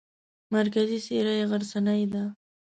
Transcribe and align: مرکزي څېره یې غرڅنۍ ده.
مرکزي 0.55 0.97
څېره 1.05 1.33
یې 1.39 1.45
غرڅنۍ 1.51 2.03
ده. 2.13 2.23